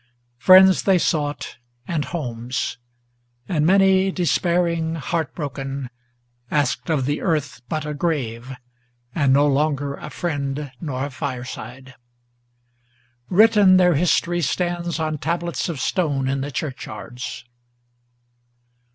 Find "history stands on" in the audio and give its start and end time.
13.93-15.19